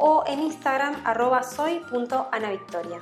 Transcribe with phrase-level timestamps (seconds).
[0.00, 3.00] o en Instagram arroba soy.anavictoria.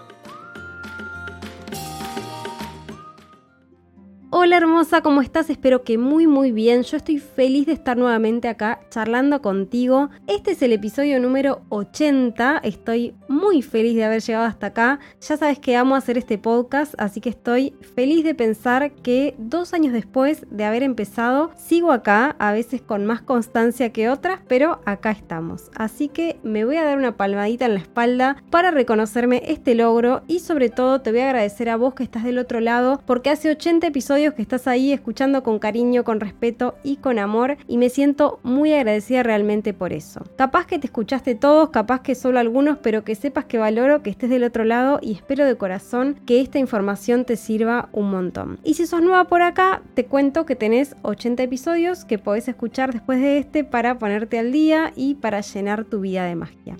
[4.31, 5.49] Hola hermosa, ¿cómo estás?
[5.49, 6.83] Espero que muy muy bien.
[6.83, 10.11] Yo estoy feliz de estar nuevamente acá charlando contigo.
[10.27, 12.59] Este es el episodio número 80.
[12.59, 14.99] Estoy muy feliz de haber llegado hasta acá.
[15.21, 19.75] Ya sabes que amo hacer este podcast, así que estoy feliz de pensar que dos
[19.75, 24.81] años después de haber empezado, sigo acá, a veces con más constancia que otras, pero
[24.85, 25.71] acá estamos.
[25.75, 30.23] Así que me voy a dar una palmadita en la espalda para reconocerme este logro
[30.27, 33.31] y sobre todo te voy a agradecer a vos que estás del otro lado porque
[33.31, 37.79] hace 80 episodios que estás ahí escuchando con cariño, con respeto y con amor y
[37.79, 40.23] me siento muy agradecida realmente por eso.
[40.37, 44.11] Capaz que te escuchaste todos, capaz que solo algunos, pero que sepas que valoro que
[44.11, 48.59] estés del otro lado y espero de corazón que esta información te sirva un montón.
[48.65, 52.93] Y si sos nueva por acá, te cuento que tenés 80 episodios que podés escuchar
[52.93, 56.77] después de este para ponerte al día y para llenar tu vida de magia.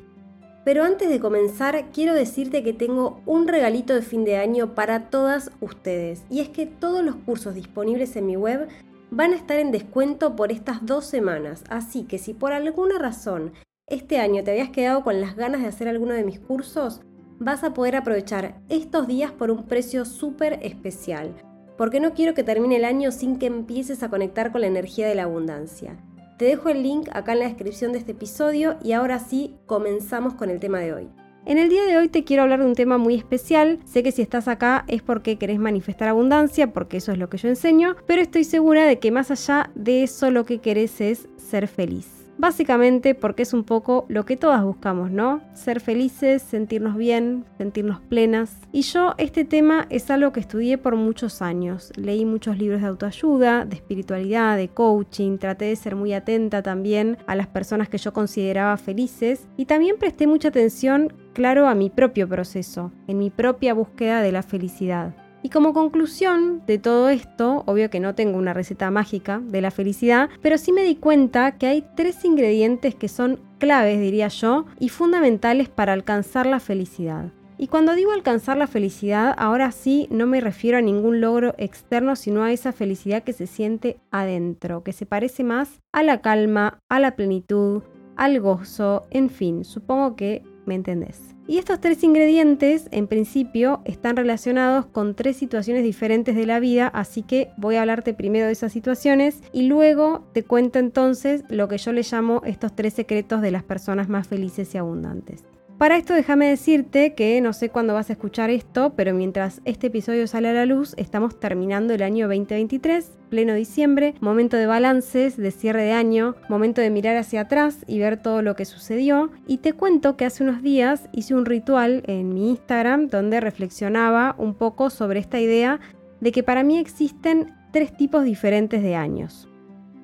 [0.65, 5.09] Pero antes de comenzar, quiero decirte que tengo un regalito de fin de año para
[5.09, 6.25] todas ustedes.
[6.29, 8.69] Y es que todos los cursos disponibles en mi web
[9.11, 11.65] van a estar en descuento por estas dos semanas.
[11.71, 13.53] Así que si por alguna razón
[13.91, 17.01] este año te habías quedado con las ganas de hacer alguno de mis cursos,
[17.39, 21.35] vas a poder aprovechar estos días por un precio súper especial.
[21.77, 25.09] Porque no quiero que termine el año sin que empieces a conectar con la energía
[25.09, 25.97] de la abundancia.
[26.37, 30.35] Te dejo el link acá en la descripción de este episodio y ahora sí comenzamos
[30.35, 31.09] con el tema de hoy.
[31.47, 33.79] En el día de hoy te quiero hablar de un tema muy especial.
[33.87, 37.39] Sé que si estás acá es porque querés manifestar abundancia, porque eso es lo que
[37.39, 41.27] yo enseño, pero estoy segura de que más allá de eso lo que querés es
[41.39, 42.18] ser feliz.
[42.39, 45.41] Básicamente porque es un poco lo que todas buscamos, ¿no?
[45.55, 48.57] Ser felices, sentirnos bien, sentirnos plenas.
[48.71, 51.93] Y yo este tema es algo que estudié por muchos años.
[51.97, 57.19] Leí muchos libros de autoayuda, de espiritualidad, de coaching, traté de ser muy atenta también
[57.27, 61.91] a las personas que yo consideraba felices y también presté mucha atención, claro, a mi
[61.91, 65.13] propio proceso, en mi propia búsqueda de la felicidad.
[65.43, 69.71] Y como conclusión de todo esto, obvio que no tengo una receta mágica de la
[69.71, 74.67] felicidad, pero sí me di cuenta que hay tres ingredientes que son claves, diría yo,
[74.81, 77.33] y fundamentales para alcanzar la felicidad.
[77.57, 82.15] Y cuando digo alcanzar la felicidad, ahora sí no me refiero a ningún logro externo,
[82.15, 86.79] sino a esa felicidad que se siente adentro, que se parece más a la calma,
[86.89, 87.83] a la plenitud,
[88.17, 91.38] al gozo, en fin, supongo que me entendés.
[91.49, 96.89] Y estos tres ingredientes, en principio, están relacionados con tres situaciones diferentes de la vida,
[96.89, 101.67] así que voy a hablarte primero de esas situaciones y luego te cuento entonces lo
[101.67, 105.43] que yo le llamo estos tres secretos de las personas más felices y abundantes.
[105.79, 109.87] Para esto déjame decirte que no sé cuándo vas a escuchar esto, pero mientras este
[109.87, 115.37] episodio sale a la luz, estamos terminando el año 2023, pleno diciembre, momento de balances,
[115.37, 119.31] de cierre de año, momento de mirar hacia atrás y ver todo lo que sucedió.
[119.47, 124.35] Y te cuento que hace unos días hice un ritual en mi Instagram donde reflexionaba
[124.37, 125.79] un poco sobre esta idea
[126.21, 129.49] de que para mí existen tres tipos diferentes de años.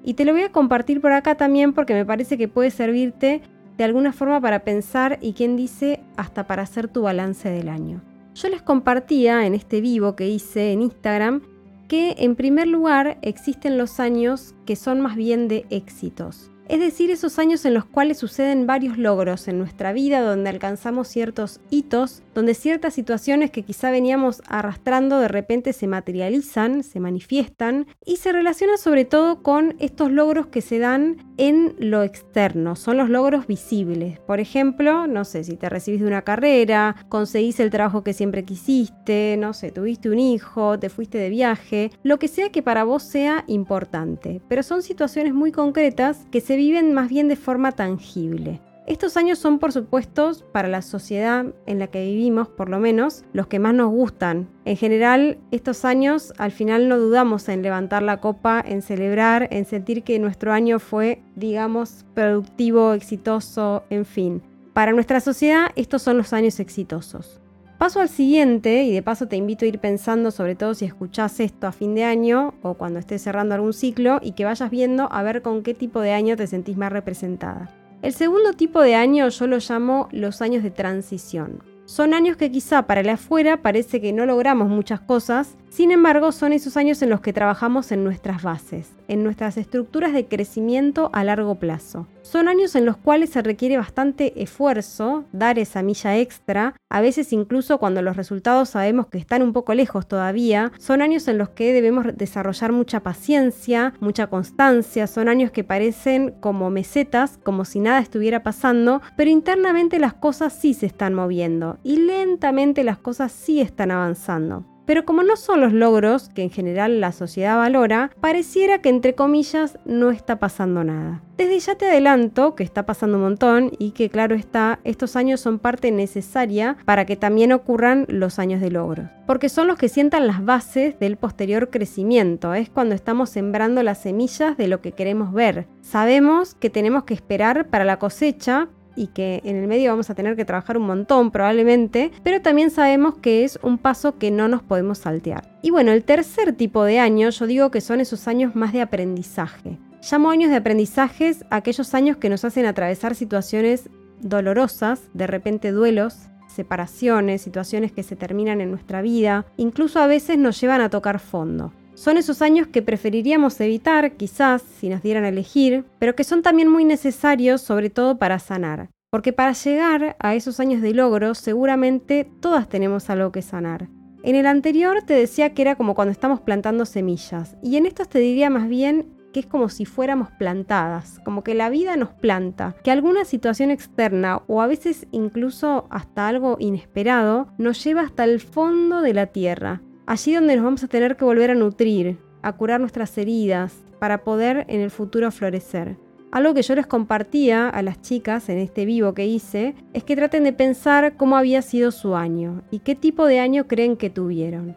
[0.04, 3.42] Y te lo voy a compartir por acá también porque me parece que puede servirte
[3.76, 8.02] de alguna forma para pensar y quien dice hasta para hacer tu balance del año.
[8.34, 11.42] Yo les compartía en este vivo que hice en Instagram
[11.88, 16.50] que en primer lugar existen los años que son más bien de éxitos.
[16.66, 21.08] Es decir, esos años en los cuales suceden varios logros en nuestra vida, donde alcanzamos
[21.08, 27.86] ciertos hitos, donde ciertas situaciones que quizá veníamos arrastrando de repente se materializan, se manifiestan
[28.04, 32.96] y se relacionan sobre todo con estos logros que se dan en lo externo, son
[32.96, 34.20] los logros visibles.
[34.20, 38.44] Por ejemplo, no sé, si te recibís de una carrera, conseguís el trabajo que siempre
[38.44, 42.84] quisiste, no sé, tuviste un hijo, te fuiste de viaje, lo que sea que para
[42.84, 44.40] vos sea importante.
[44.48, 48.60] Pero son situaciones muy concretas que se viven más bien de forma tangible.
[48.86, 53.24] Estos años son, por supuesto, para la sociedad en la que vivimos, por lo menos,
[53.32, 54.46] los que más nos gustan.
[54.66, 59.64] En general, estos años al final no dudamos en levantar la copa, en celebrar, en
[59.64, 64.42] sentir que nuestro año fue, digamos, productivo, exitoso, en fin.
[64.74, 67.40] Para nuestra sociedad, estos son los años exitosos.
[67.84, 71.38] Paso al siguiente, y de paso te invito a ir pensando, sobre todo si escuchás
[71.38, 75.12] esto a fin de año o cuando estés cerrando algún ciclo, y que vayas viendo
[75.12, 77.70] a ver con qué tipo de año te sentís más representada.
[78.00, 81.62] El segundo tipo de año yo lo llamo los años de transición.
[81.84, 86.30] Son años que quizá para el afuera parece que no logramos muchas cosas, sin embargo
[86.30, 91.10] son esos años en los que trabajamos en nuestras bases, en nuestras estructuras de crecimiento
[91.12, 92.06] a largo plazo.
[92.22, 97.32] Son años en los cuales se requiere bastante esfuerzo, dar esa milla extra, a veces
[97.32, 101.48] incluso cuando los resultados sabemos que están un poco lejos todavía, son años en los
[101.48, 107.80] que debemos desarrollar mucha paciencia, mucha constancia, son años que parecen como mesetas, como si
[107.80, 113.32] nada estuviera pasando, pero internamente las cosas sí se están moviendo y lentamente las cosas
[113.32, 114.72] sí están avanzando.
[114.86, 119.14] Pero como no son los logros que en general la sociedad valora, pareciera que entre
[119.14, 121.22] comillas no está pasando nada.
[121.36, 125.40] Desde ya te adelanto que está pasando un montón y que claro está, estos años
[125.40, 129.88] son parte necesaria para que también ocurran los años de logros, porque son los que
[129.88, 134.92] sientan las bases del posterior crecimiento, es cuando estamos sembrando las semillas de lo que
[134.92, 135.66] queremos ver.
[135.80, 140.14] Sabemos que tenemos que esperar para la cosecha, y que en el medio vamos a
[140.14, 144.48] tener que trabajar un montón probablemente, pero también sabemos que es un paso que no
[144.48, 145.58] nos podemos saltear.
[145.62, 148.82] Y bueno, el tercer tipo de año yo digo que son esos años más de
[148.82, 149.78] aprendizaje.
[150.10, 153.88] Llamo años de aprendizajes aquellos años que nos hacen atravesar situaciones
[154.20, 160.38] dolorosas, de repente duelos, separaciones, situaciones que se terminan en nuestra vida, incluso a veces
[160.38, 161.72] nos llevan a tocar fondo.
[161.94, 166.42] Son esos años que preferiríamos evitar, quizás, si nos dieran a elegir, pero que son
[166.42, 168.90] también muy necesarios, sobre todo para sanar.
[169.10, 173.88] Porque para llegar a esos años de logro, seguramente todas tenemos algo que sanar.
[174.24, 178.08] En el anterior te decía que era como cuando estamos plantando semillas, y en estos
[178.08, 182.10] te diría más bien que es como si fuéramos plantadas, como que la vida nos
[182.10, 188.24] planta, que alguna situación externa o a veces incluso hasta algo inesperado nos lleva hasta
[188.24, 192.18] el fondo de la tierra, Allí donde nos vamos a tener que volver a nutrir,
[192.42, 195.96] a curar nuestras heridas, para poder en el futuro florecer.
[196.30, 200.14] Algo que yo les compartía a las chicas en este vivo que hice es que
[200.14, 204.10] traten de pensar cómo había sido su año y qué tipo de año creen que
[204.10, 204.76] tuvieron.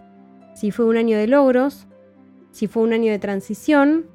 [0.54, 1.88] Si fue un año de logros,
[2.52, 4.06] si fue un año de transición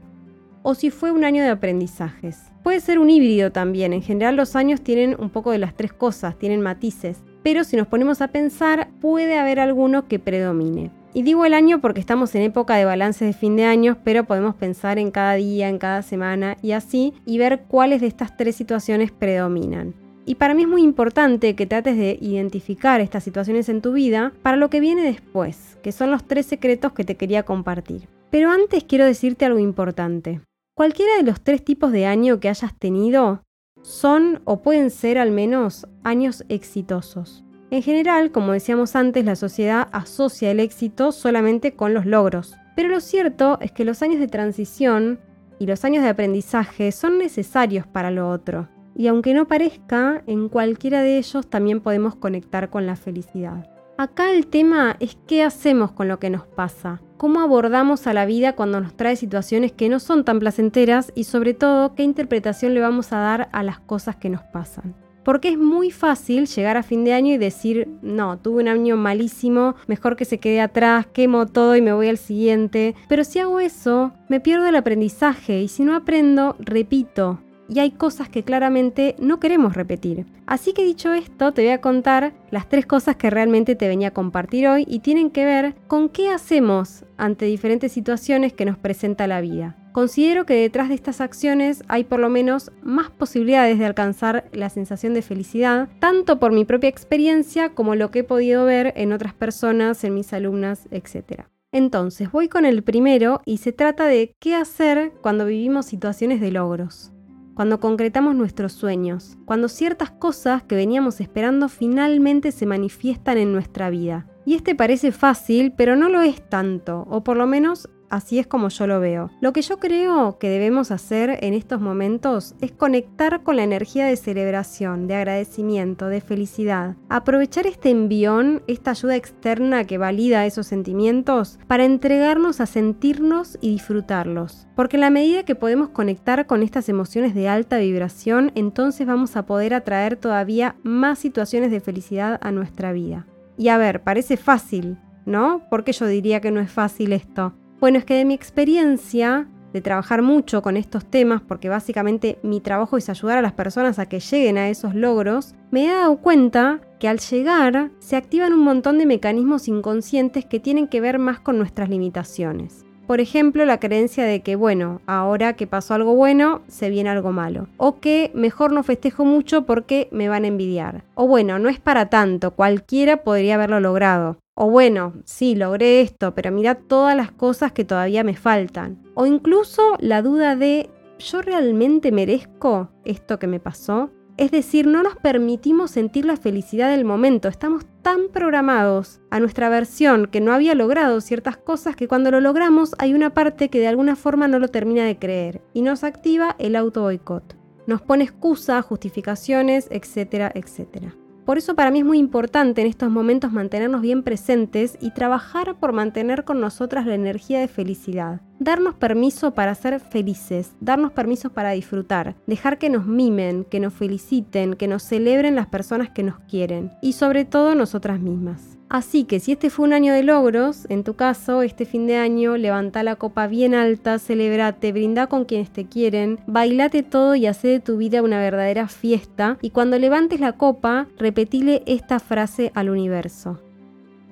[0.62, 2.40] o si fue un año de aprendizajes.
[2.62, 5.92] Puede ser un híbrido también, en general los años tienen un poco de las tres
[5.92, 11.01] cosas, tienen matices, pero si nos ponemos a pensar puede haber alguno que predomine.
[11.14, 14.24] Y digo el año porque estamos en época de balances de fin de años, pero
[14.24, 18.36] podemos pensar en cada día, en cada semana y así, y ver cuáles de estas
[18.36, 19.94] tres situaciones predominan.
[20.24, 24.32] Y para mí es muy importante que trates de identificar estas situaciones en tu vida
[24.42, 28.08] para lo que viene después, que son los tres secretos que te quería compartir.
[28.30, 30.40] Pero antes quiero decirte algo importante.
[30.74, 33.42] Cualquiera de los tres tipos de año que hayas tenido
[33.82, 37.44] son o pueden ser al menos años exitosos.
[37.72, 42.54] En general, como decíamos antes, la sociedad asocia el éxito solamente con los logros.
[42.76, 45.20] Pero lo cierto es que los años de transición
[45.58, 48.69] y los años de aprendizaje son necesarios para lo otro.
[48.94, 53.70] Y aunque no parezca, en cualquiera de ellos también podemos conectar con la felicidad.
[53.96, 58.26] Acá el tema es qué hacemos con lo que nos pasa, cómo abordamos a la
[58.26, 62.74] vida cuando nos trae situaciones que no son tan placenteras y sobre todo qué interpretación
[62.74, 64.94] le vamos a dar a las cosas que nos pasan.
[65.24, 68.96] Porque es muy fácil llegar a fin de año y decir, no, tuve un año
[68.96, 72.94] malísimo, mejor que se quede atrás, quemo todo y me voy al siguiente.
[73.08, 77.38] Pero si hago eso, me pierdo el aprendizaje y si no aprendo, repito.
[77.68, 80.26] Y hay cosas que claramente no queremos repetir.
[80.46, 84.08] Así que dicho esto, te voy a contar las tres cosas que realmente te venía
[84.08, 88.76] a compartir hoy y tienen que ver con qué hacemos ante diferentes situaciones que nos
[88.76, 89.76] presenta la vida.
[89.92, 94.70] Considero que detrás de estas acciones hay por lo menos más posibilidades de alcanzar la
[94.70, 99.12] sensación de felicidad, tanto por mi propia experiencia como lo que he podido ver en
[99.12, 101.42] otras personas, en mis alumnas, etc.
[101.72, 106.52] Entonces, voy con el primero y se trata de qué hacer cuando vivimos situaciones de
[106.52, 107.11] logros,
[107.54, 113.90] cuando concretamos nuestros sueños, cuando ciertas cosas que veníamos esperando finalmente se manifiestan en nuestra
[113.90, 114.26] vida.
[114.44, 118.46] Y este parece fácil, pero no lo es tanto, o por lo menos así es
[118.46, 119.31] como yo lo veo.
[119.40, 124.06] Lo que yo creo que debemos hacer en estos momentos es conectar con la energía
[124.06, 126.94] de celebración, de agradecimiento, de felicidad.
[127.08, 133.70] Aprovechar este envión, esta ayuda externa que valida esos sentimientos, para entregarnos a sentirnos y
[133.70, 134.69] disfrutarlos.
[134.76, 139.36] Porque en la medida que podemos conectar con estas emociones de alta vibración, entonces vamos
[139.36, 143.26] a poder atraer todavía más situaciones de felicidad a nuestra vida.
[143.56, 145.62] Y a ver, parece fácil, ¿no?
[145.70, 147.54] Porque yo diría que no es fácil esto.
[147.82, 152.60] Bueno, es que de mi experiencia de trabajar mucho con estos temas, porque básicamente mi
[152.60, 156.19] trabajo es ayudar a las personas a que lleguen a esos logros, me he dado
[156.19, 161.19] cuenta que al llegar se activan un montón de mecanismos inconscientes que tienen que ver
[161.19, 162.86] más con nuestras limitaciones.
[163.08, 167.32] Por ejemplo, la creencia de que, bueno, ahora que pasó algo bueno, se viene algo
[167.32, 167.67] malo.
[167.79, 171.03] O que mejor no festejo mucho porque me van a envidiar.
[171.17, 174.36] O bueno, no es para tanto, cualquiera podría haberlo logrado.
[174.54, 179.02] O bueno, sí, logré esto, pero mira todas las cosas que todavía me faltan.
[179.14, 184.10] O incluso la duda de, ¿yo realmente merezco esto que me pasó?
[184.36, 189.68] Es decir, no nos permitimos sentir la felicidad del momento, estamos tan programados a nuestra
[189.68, 193.78] versión que no había logrado ciertas cosas que cuando lo logramos hay una parte que
[193.78, 197.56] de alguna forma no lo termina de creer y nos activa el auto boicot.
[197.86, 201.14] Nos pone excusas, justificaciones, etcétera, etcétera.
[201.44, 205.77] Por eso para mí es muy importante en estos momentos mantenernos bien presentes y trabajar
[205.79, 208.41] por mantener con nosotras la energía de felicidad.
[208.61, 213.93] Darnos permiso para ser felices, darnos permiso para disfrutar, dejar que nos mimen, que nos
[213.93, 218.71] feliciten, que nos celebren las personas que nos quieren y sobre todo nosotras mismas.
[218.93, 222.17] Así que si este fue un año de logros, en tu caso, este fin de
[222.17, 227.46] año, levanta la copa bien alta, celebrate, brinda con quienes te quieren, bailate todo y
[227.46, 229.56] hace de tu vida una verdadera fiesta.
[229.63, 233.58] Y cuando levantes la copa, repetile esta frase al universo.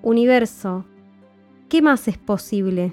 [0.02, 0.84] Universo,
[1.70, 2.92] ¿qué más es posible?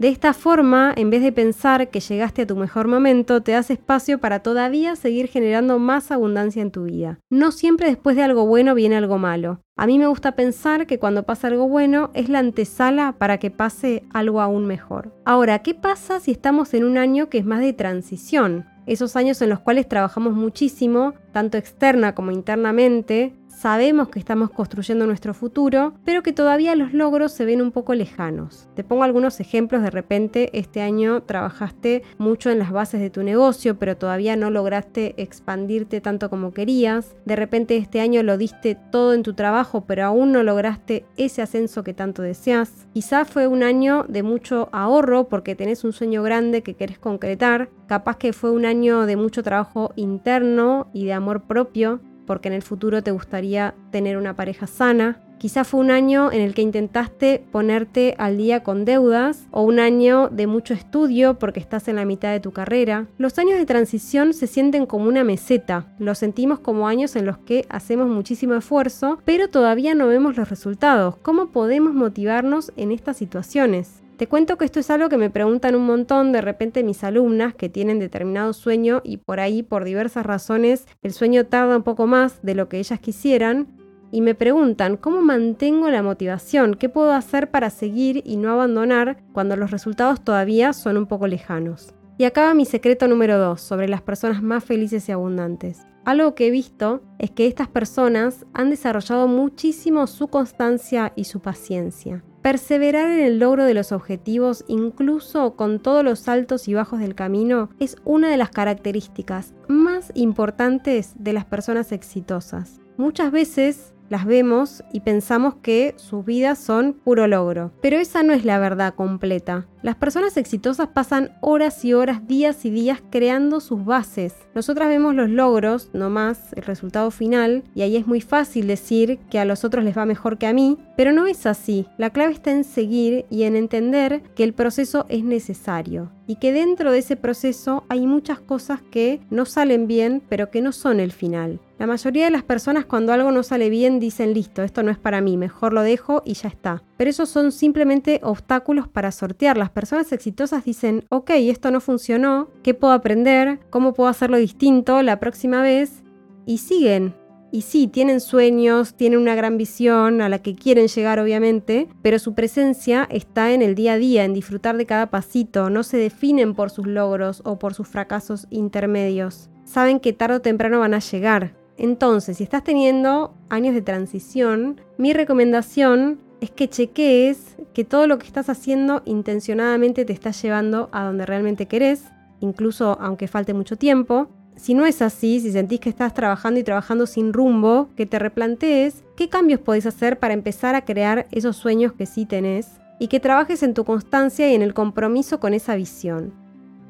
[0.00, 3.70] De esta forma, en vez de pensar que llegaste a tu mejor momento, te das
[3.70, 7.20] espacio para todavía seguir generando más abundancia en tu vida.
[7.30, 9.60] No siempre después de algo bueno viene algo malo.
[9.76, 13.50] A mí me gusta pensar que cuando pasa algo bueno es la antesala para que
[13.50, 15.12] pase algo aún mejor.
[15.24, 18.66] Ahora, ¿qué pasa si estamos en un año que es más de transición?
[18.86, 25.06] Esos años en los cuales trabajamos muchísimo, tanto externa como internamente, sabemos que estamos construyendo
[25.06, 28.68] nuestro futuro, pero que todavía los logros se ven un poco lejanos.
[28.74, 33.22] Te pongo algunos ejemplos, de repente este año trabajaste mucho en las bases de tu
[33.22, 37.14] negocio, pero todavía no lograste expandirte tanto como querías.
[37.24, 41.42] De repente este año lo diste todo en tu trabajo, pero aún no lograste ese
[41.42, 42.86] ascenso que tanto deseas.
[42.92, 47.70] Quizá fue un año de mucho ahorro porque tenés un sueño grande que querés concretar.
[47.86, 52.54] Capaz que fue un año de mucho trabajo interno y de amor propio porque en
[52.54, 55.20] el futuro te gustaría tener una pareja sana.
[55.38, 59.78] Quizá fue un año en el que intentaste ponerte al día con deudas o un
[59.78, 63.08] año de mucho estudio porque estás en la mitad de tu carrera.
[63.18, 67.36] Los años de transición se sienten como una meseta, los sentimos como años en los
[67.38, 71.16] que hacemos muchísimo esfuerzo, pero todavía no vemos los resultados.
[71.18, 74.03] ¿Cómo podemos motivarnos en estas situaciones?
[74.16, 77.54] Te cuento que esto es algo que me preguntan un montón de repente mis alumnas
[77.54, 82.06] que tienen determinado sueño y por ahí por diversas razones el sueño tarda un poco
[82.06, 83.66] más de lo que ellas quisieran
[84.12, 89.18] y me preguntan cómo mantengo la motivación, qué puedo hacer para seguir y no abandonar
[89.32, 91.92] cuando los resultados todavía son un poco lejanos.
[92.16, 95.80] Y acaba mi secreto número 2 sobre las personas más felices y abundantes.
[96.04, 101.40] Algo que he visto es que estas personas han desarrollado muchísimo su constancia y su
[101.40, 102.22] paciencia.
[102.42, 107.14] Perseverar en el logro de los objetivos, incluso con todos los altos y bajos del
[107.14, 112.82] camino, es una de las características más importantes de las personas exitosas.
[112.98, 117.72] Muchas veces las vemos y pensamos que sus vidas son puro logro.
[117.80, 119.66] Pero esa no es la verdad completa.
[119.84, 124.34] Las personas exitosas pasan horas y horas, días y días creando sus bases.
[124.54, 129.18] Nosotras vemos los logros, no más el resultado final, y ahí es muy fácil decir
[129.28, 131.86] que a los otros les va mejor que a mí, pero no es así.
[131.98, 136.52] La clave está en seguir y en entender que el proceso es necesario y que
[136.52, 140.98] dentro de ese proceso hay muchas cosas que no salen bien, pero que no son
[140.98, 141.60] el final.
[141.78, 144.98] La mayoría de las personas cuando algo no sale bien dicen, listo, esto no es
[144.98, 146.82] para mí, mejor lo dejo y ya está.
[146.96, 149.56] Pero esos son simplemente obstáculos para sortear.
[149.56, 153.60] Las personas exitosas dicen, ok, esto no funcionó, ¿qué puedo aprender?
[153.70, 156.02] ¿Cómo puedo hacerlo distinto la próxima vez?
[156.46, 157.14] Y siguen,
[157.54, 162.18] y sí, tienen sueños, tienen una gran visión a la que quieren llegar obviamente, pero
[162.18, 165.96] su presencia está en el día a día, en disfrutar de cada pasito, no se
[165.96, 169.50] definen por sus logros o por sus fracasos intermedios.
[169.62, 171.54] Saben que tarde o temprano van a llegar.
[171.76, 178.18] Entonces, si estás teniendo años de transición, mi recomendación es que chequees que todo lo
[178.18, 182.04] que estás haciendo intencionadamente te está llevando a donde realmente querés,
[182.40, 186.62] incluso aunque falte mucho tiempo, si no es así, si sentís que estás trabajando y
[186.62, 191.56] trabajando sin rumbo, que te replantees qué cambios podés hacer para empezar a crear esos
[191.56, 195.54] sueños que sí tenés y que trabajes en tu constancia y en el compromiso con
[195.54, 196.34] esa visión.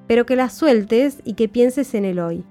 [0.09, 2.45] Pero que la sueltes y que pienses en el hoy.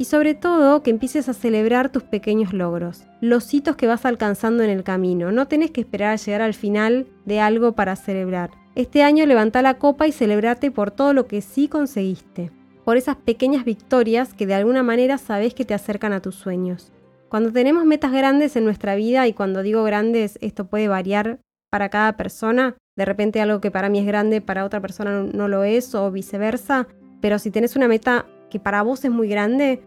[0.00, 4.62] Y sobre todo que empieces a celebrar tus pequeños logros, los hitos que vas alcanzando
[4.62, 5.30] en el camino.
[5.30, 8.50] No tenés que esperar a llegar al final de algo para celebrar.
[8.74, 12.50] Este año levanta la copa y celebrate por todo lo que sí conseguiste
[12.82, 16.92] por esas pequeñas victorias que de alguna manera sabes que te acercan a tus sueños.
[17.28, 21.90] Cuando tenemos metas grandes en nuestra vida, y cuando digo grandes esto puede variar para
[21.90, 25.62] cada persona, De repente algo que para mí es grande, para otra persona no lo
[25.62, 26.86] es o viceversa.
[27.20, 29.80] Pero si tenés una meta que para vos es muy grande,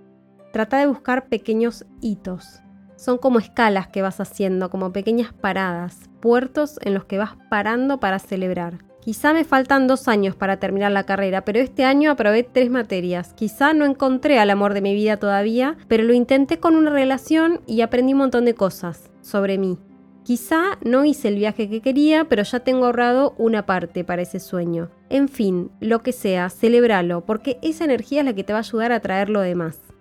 [0.53, 2.62] trata de buscar pequeños hitos.
[2.95, 8.00] Son como escalas que vas haciendo, como pequeñas paradas, puertos en los que vas parando
[8.00, 8.77] para celebrar.
[9.01, 13.33] Quizá me faltan dos años para terminar la carrera, pero este año aprobé tres materias.
[13.33, 17.62] Quizá no encontré al amor de mi vida todavía, pero lo intenté con una relación
[17.65, 19.79] y aprendí un montón de cosas sobre mí.
[20.24, 24.39] Quizá no hice el viaje que quería, pero ya tengo ahorrado una parte para ese
[24.39, 24.91] sueño.
[25.10, 28.62] En fin, lo que sea, celebralo, porque esa energía es la que te va a
[28.62, 29.92] ayudar a traer lo demás.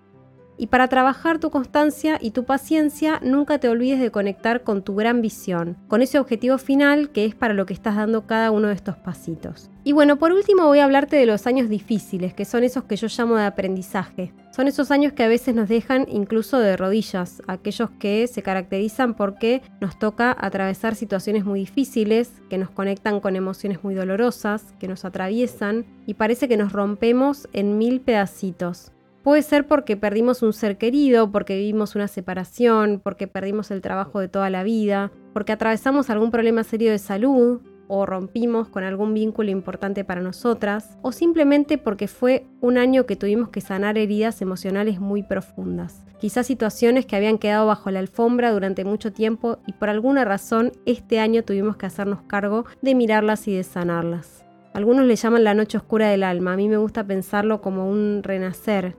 [0.59, 4.95] Y para trabajar tu constancia y tu paciencia, nunca te olvides de conectar con tu
[4.95, 8.69] gran visión, con ese objetivo final que es para lo que estás dando cada uno
[8.69, 9.71] de estos pasitos.
[9.85, 12.95] Y bueno, por último voy a hablarte de los años difíciles, que son esos que
[12.95, 14.33] yo llamo de aprendizaje.
[14.53, 19.15] Son esos años que a veces nos dejan incluso de rodillas, aquellos que se caracterizan
[19.15, 24.87] porque nos toca atravesar situaciones muy difíciles, que nos conectan con emociones muy dolorosas, que
[24.87, 28.93] nos atraviesan y parece que nos rompemos en mil pedacitos.
[29.23, 34.19] Puede ser porque perdimos un ser querido, porque vivimos una separación, porque perdimos el trabajo
[34.19, 39.15] de toda la vida, porque atravesamos algún problema serio de salud o rompimos con algún
[39.15, 44.43] vínculo importante para nosotras, o simplemente porque fue un año que tuvimos que sanar heridas
[44.43, 46.05] emocionales muy profundas.
[46.19, 50.73] Quizás situaciones que habían quedado bajo la alfombra durante mucho tiempo y por alguna razón
[50.87, 54.45] este año tuvimos que hacernos cargo de mirarlas y de sanarlas.
[54.73, 58.23] Algunos le llaman la noche oscura del alma, a mí me gusta pensarlo como un
[58.23, 58.97] renacer,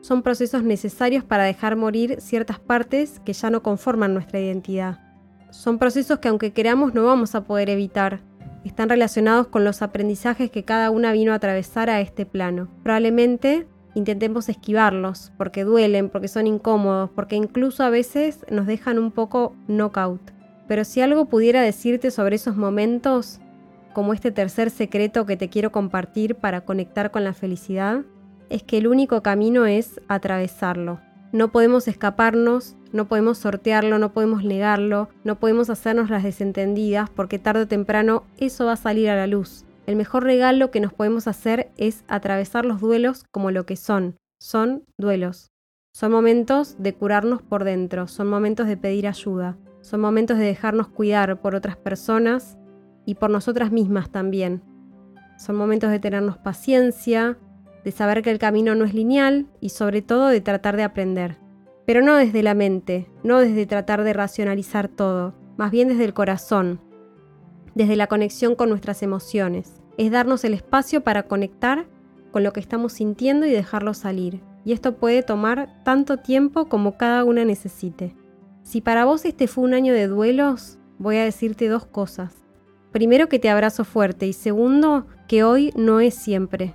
[0.00, 5.00] son procesos necesarios para dejar morir ciertas partes que ya no conforman nuestra identidad.
[5.50, 8.20] Son procesos que aunque queramos no vamos a poder evitar.
[8.64, 12.68] Están relacionados con los aprendizajes que cada una vino a atravesar a este plano.
[12.82, 19.10] Probablemente intentemos esquivarlos, porque duelen, porque son incómodos, porque incluso a veces nos dejan un
[19.10, 20.20] poco knockout.
[20.68, 23.40] Pero si algo pudiera decirte sobre esos momentos,
[23.94, 28.02] como este tercer secreto que te quiero compartir para conectar con la felicidad,
[28.50, 31.00] es que el único camino es atravesarlo.
[31.32, 37.38] No podemos escaparnos, no podemos sortearlo, no podemos negarlo, no podemos hacernos las desentendidas porque
[37.38, 39.64] tarde o temprano eso va a salir a la luz.
[39.86, 44.16] El mejor regalo que nos podemos hacer es atravesar los duelos como lo que son.
[44.40, 45.50] Son duelos.
[45.92, 50.88] Son momentos de curarnos por dentro, son momentos de pedir ayuda, son momentos de dejarnos
[50.88, 52.56] cuidar por otras personas
[53.04, 54.62] y por nosotras mismas también.
[55.38, 57.38] Son momentos de tenernos paciencia,
[57.84, 61.38] de saber que el camino no es lineal y sobre todo de tratar de aprender.
[61.86, 66.14] Pero no desde la mente, no desde tratar de racionalizar todo, más bien desde el
[66.14, 66.80] corazón,
[67.74, 69.80] desde la conexión con nuestras emociones.
[69.96, 71.86] Es darnos el espacio para conectar
[72.30, 74.42] con lo que estamos sintiendo y dejarlo salir.
[74.64, 78.14] Y esto puede tomar tanto tiempo como cada una necesite.
[78.62, 82.34] Si para vos este fue un año de duelos, voy a decirte dos cosas.
[82.92, 86.74] Primero que te abrazo fuerte y segundo que hoy no es siempre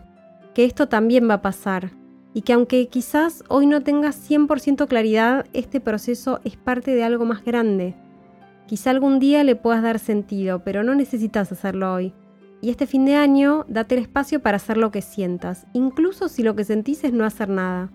[0.54, 1.92] que esto también va a pasar
[2.34, 7.26] y que aunque quizás hoy no tengas 100% claridad, este proceso es parte de algo
[7.26, 7.96] más grande.
[8.66, 12.14] Quizá algún día le puedas dar sentido, pero no necesitas hacerlo hoy.
[12.62, 16.44] Y este fin de año, date el espacio para hacer lo que sientas, incluso si
[16.44, 17.92] lo que sentís es no hacer nada.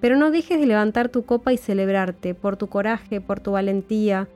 [0.00, 4.28] Pero no dejes de levantar tu copa y celebrarte por tu coraje, por tu valentía,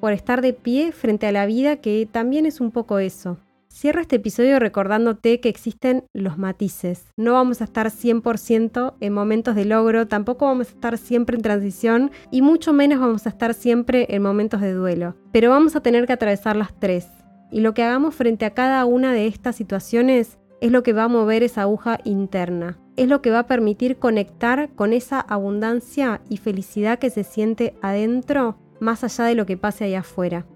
[0.00, 3.38] por estar de pie frente a la vida que también es un poco eso.
[3.78, 7.12] Cierro este episodio recordándote que existen los matices.
[7.18, 11.42] No vamos a estar 100% en momentos de logro, tampoco vamos a estar siempre en
[11.42, 15.14] transición y mucho menos vamos a estar siempre en momentos de duelo.
[15.30, 17.06] Pero vamos a tener que atravesar las tres.
[17.50, 21.04] Y lo que hagamos frente a cada una de estas situaciones es lo que va
[21.04, 22.78] a mover esa aguja interna.
[22.96, 27.74] Es lo que va a permitir conectar con esa abundancia y felicidad que se siente
[27.82, 30.46] adentro más allá de lo que pase allá afuera.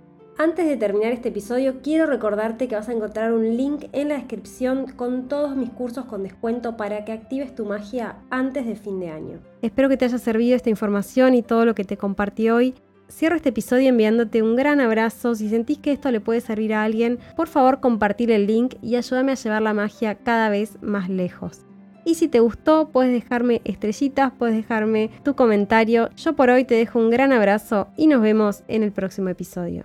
[0.43, 4.15] Antes de terminar este episodio, quiero recordarte que vas a encontrar un link en la
[4.15, 9.01] descripción con todos mis cursos con descuento para que actives tu magia antes de fin
[9.01, 9.39] de año.
[9.61, 12.75] Espero que te haya servido esta información y todo lo que te compartí hoy.
[13.11, 15.35] Cierro este episodio enviándote un gran abrazo.
[15.35, 18.97] Si sentís que esto le puede servir a alguien, por favor compartir el link y
[18.97, 21.67] ayúdame a llevar la magia cada vez más lejos.
[22.07, 26.09] Y si te gustó, puedes dejarme estrellitas, puedes dejarme tu comentario.
[26.17, 29.85] Yo por hoy te dejo un gran abrazo y nos vemos en el próximo episodio.